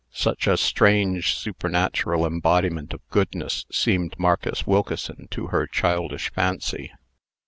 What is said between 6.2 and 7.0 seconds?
fancy.